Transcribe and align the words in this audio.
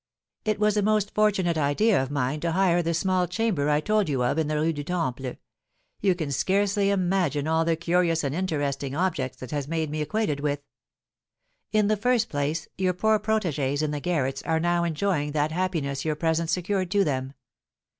"It 0.45 0.59
was 0.59 0.77
a 0.77 0.81
most 0.81 1.13
fortunate 1.13 1.59
idea 1.59 2.01
of 2.01 2.09
mine 2.09 2.39
to 2.39 2.53
hire 2.53 2.81
the 2.81 2.95
small 2.95 3.27
chamber 3.27 3.69
I 3.69 3.79
told 3.81 4.09
you 4.09 4.23
of 4.23 4.39
in 4.39 4.47
the 4.47 4.59
Rue 4.59 4.73
du 4.73 4.83
Temple; 4.83 5.35
you 6.01 6.15
can 6.15 6.31
scarcely 6.31 6.89
imagine 6.89 7.47
all 7.47 7.63
the 7.63 7.75
curious 7.75 8.23
and 8.23 8.33
interesting 8.33 8.95
objects 8.95 9.43
it 9.43 9.51
has 9.51 9.67
made 9.67 9.91
me 9.91 10.01
acquainted 10.01 10.39
with. 10.39 10.63
In 11.71 11.85
the 11.87 11.97
first 11.97 12.29
place 12.29 12.67
your 12.79 12.93
poor 12.93 13.19
protégées 13.19 13.83
in 13.83 13.91
the 13.91 13.99
garrets 13.99 14.41
are 14.41 14.59
now 14.59 14.83
enjoying 14.83 15.33
that 15.33 15.51
happiness 15.51 16.03
your 16.03 16.15
presence 16.15 16.51
secured 16.51 16.89
to 16.89 17.03
them. 17.03 17.33